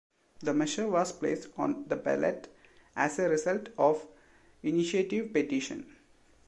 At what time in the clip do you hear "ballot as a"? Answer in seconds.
1.95-3.29